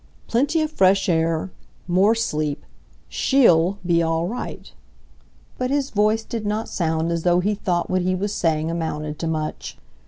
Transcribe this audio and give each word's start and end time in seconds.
plenty 0.25 0.63
of 0.63 0.71
fresh 0.71 1.07
air... 1.07 1.51
more 1.87 2.15
sleep... 2.15 2.65
SHE'll 3.07 3.77
be 3.85 4.01
all 4.01 4.25
right..." 4.27 4.71
but 5.59 5.69
his 5.69 5.91
voice 5.91 6.23
did 6.23 6.43
not 6.43 6.67
sound 6.67 7.11
as 7.11 7.21
though 7.21 7.39
he 7.39 7.53
thought 7.53 7.87
what 7.87 8.01
he 8.01 8.15
was 8.15 8.33
saying 8.33 8.71
amounted 8.71 9.19
to 9.19 9.27
much. 9.27 9.77